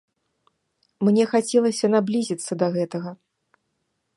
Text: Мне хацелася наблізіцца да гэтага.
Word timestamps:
Мне 1.09 1.23
хацелася 1.33 1.87
наблізіцца 1.97 2.51
да 2.65 2.71
гэтага. 2.77 3.11